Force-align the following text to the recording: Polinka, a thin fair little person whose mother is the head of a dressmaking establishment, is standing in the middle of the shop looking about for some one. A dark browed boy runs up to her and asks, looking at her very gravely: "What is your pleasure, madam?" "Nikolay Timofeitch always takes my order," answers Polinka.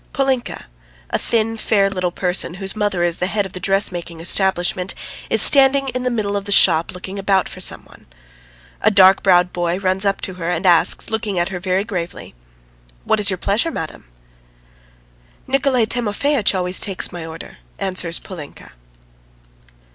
Polinka, 0.13 0.65
a 1.11 1.19
thin 1.19 1.55
fair 1.57 1.87
little 1.87 2.09
person 2.11 2.55
whose 2.55 2.75
mother 2.75 3.03
is 3.03 3.17
the 3.17 3.27
head 3.27 3.45
of 3.45 3.55
a 3.55 3.59
dressmaking 3.59 4.19
establishment, 4.19 4.95
is 5.29 5.43
standing 5.43 5.89
in 5.89 6.01
the 6.01 6.09
middle 6.09 6.35
of 6.35 6.45
the 6.45 6.51
shop 6.51 6.91
looking 6.95 7.19
about 7.19 7.47
for 7.47 7.61
some 7.61 7.85
one. 7.85 8.07
A 8.81 8.89
dark 8.89 9.21
browed 9.21 9.53
boy 9.53 9.77
runs 9.77 10.03
up 10.03 10.19
to 10.21 10.33
her 10.41 10.49
and 10.49 10.65
asks, 10.65 11.11
looking 11.11 11.37
at 11.37 11.49
her 11.49 11.59
very 11.59 11.83
gravely: 11.83 12.33
"What 13.05 13.19
is 13.19 13.29
your 13.29 13.37
pleasure, 13.37 13.69
madam?" 13.69 14.05
"Nikolay 15.45 15.85
Timofeitch 15.85 16.55
always 16.55 16.79
takes 16.79 17.11
my 17.11 17.23
order," 17.23 17.59
answers 17.77 18.17
Polinka. 18.17 18.71